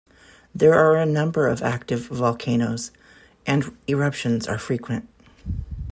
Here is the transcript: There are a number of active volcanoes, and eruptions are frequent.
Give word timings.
There 0.55 0.73
are 0.73 0.95
a 0.95 1.05
number 1.05 1.47
of 1.47 1.61
active 1.61 2.07
volcanoes, 2.07 2.89
and 3.45 3.65
eruptions 3.87 4.47
are 4.47 4.57
frequent. 4.57 5.07